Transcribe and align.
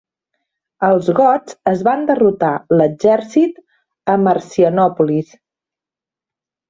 Els 0.87 1.09
gots 1.19 1.57
es 1.73 1.83
van 1.89 2.07
derrotar 2.11 2.51
l'exèrcit 2.79 3.61
a 4.15 4.19
Marcianòpolis. 4.25 5.31